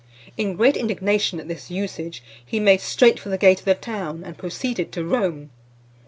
[0.35, 4.23] In great indignation at this usage, he made straight for the gate of the town,
[4.25, 5.51] and proceeded to Rome.